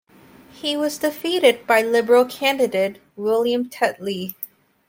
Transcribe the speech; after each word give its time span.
He 0.51 0.75
was 0.75 0.97
defeated 0.97 1.67
by 1.67 1.83
Liberal 1.83 2.25
candidate 2.25 2.99
William 3.15 3.69
Tetley. 3.69 4.33